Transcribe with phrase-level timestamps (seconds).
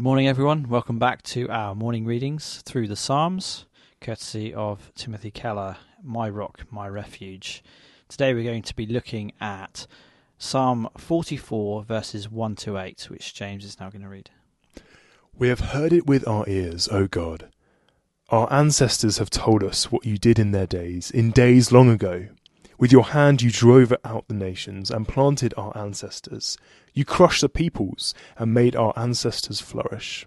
[0.00, 0.66] Good morning, everyone.
[0.70, 3.66] Welcome back to our morning readings through the Psalms,
[4.00, 7.62] courtesy of Timothy Keller, My Rock, My Refuge.
[8.08, 9.86] Today we're going to be looking at
[10.38, 14.30] Psalm 44, verses 1 to 8, which James is now going to read.
[15.36, 17.50] We have heard it with our ears, O God.
[18.30, 22.28] Our ancestors have told us what you did in their days, in days long ago.
[22.80, 26.56] With your hand you drove out the nations and planted our ancestors.
[26.94, 30.26] You crushed the peoples and made our ancestors flourish.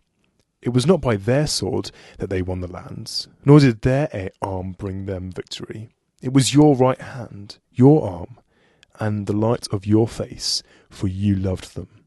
[0.61, 4.73] It was not by their sword that they won the lands, nor did their arm
[4.73, 5.89] bring them victory.
[6.21, 8.37] It was your right hand, your arm,
[8.99, 12.05] and the light of your face, for you loved them.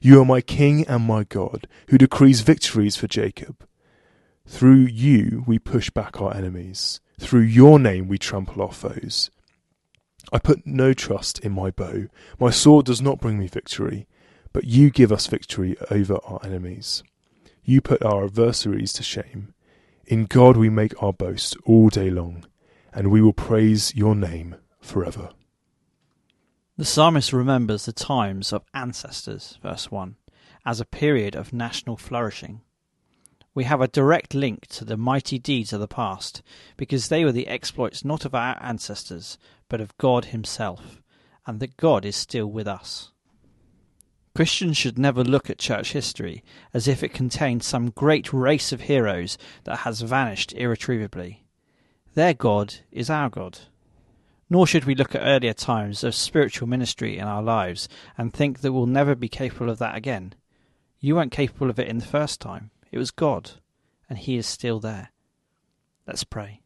[0.00, 3.66] You are my King and my God, who decrees victories for Jacob.
[4.46, 7.00] Through you we push back our enemies.
[7.18, 9.32] Through your name we trample our foes.
[10.32, 12.06] I put no trust in my bow.
[12.40, 14.06] My sword does not bring me victory,
[14.52, 17.02] but you give us victory over our enemies.
[17.62, 19.54] You put our adversaries to shame.
[20.06, 22.44] In God we make our boast all day long,
[22.92, 25.30] and we will praise your name forever.
[26.76, 30.16] The psalmist remembers the times of ancestors, verse 1,
[30.66, 32.62] as a period of national flourishing.
[33.54, 36.42] We have a direct link to the mighty deeds of the past,
[36.76, 39.38] because they were the exploits not of our ancestors,
[39.68, 41.00] but of God Himself,
[41.46, 43.12] and that God is still with us.
[44.34, 48.82] Christians should never look at church history as if it contained some great race of
[48.82, 51.44] heroes that has vanished irretrievably.
[52.14, 53.60] Their God is our God.
[54.50, 57.88] Nor should we look at earlier times of spiritual ministry in our lives
[58.18, 60.34] and think that we'll never be capable of that again.
[60.98, 62.72] You weren't capable of it in the first time.
[62.94, 63.50] It was God,
[64.08, 65.10] and He is still there.
[66.06, 66.62] Let's pray.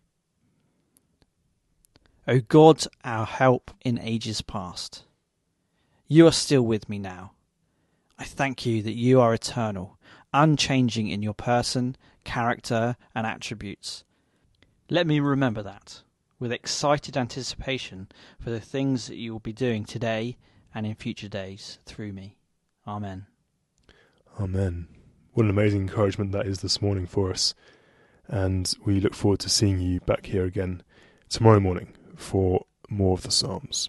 [2.26, 5.04] O God, our help in ages past,
[6.06, 7.32] you are still with me now.
[8.18, 9.98] I thank you that you are eternal,
[10.34, 14.04] unchanging in your person, character, and attributes.
[14.90, 16.02] Let me remember that
[16.38, 18.08] with excited anticipation
[18.38, 20.36] for the things that you will be doing today
[20.74, 22.36] and in future days through me.
[22.86, 23.24] Amen.
[24.38, 24.88] Amen.
[25.38, 27.54] What an amazing encouragement that is this morning for us.
[28.26, 30.82] And we look forward to seeing you back here again
[31.28, 33.88] tomorrow morning for more of the Psalms.